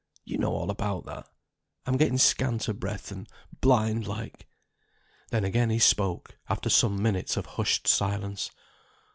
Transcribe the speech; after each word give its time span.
You 0.25 0.39
know 0.39 0.51
all 0.55 0.71
about 0.71 1.05
that 1.05 1.27
I'm 1.85 1.95
getting 1.95 2.17
scant 2.17 2.67
o' 2.67 2.73
breath, 2.73 3.11
and 3.11 3.29
blind 3.59 4.07
like." 4.07 4.47
Then 5.29 5.43
again 5.43 5.69
he 5.69 5.77
spoke, 5.77 6.39
after 6.49 6.71
some 6.71 6.99
minutes 6.99 7.37
of 7.37 7.45
hushed 7.45 7.87
silence. 7.87 8.49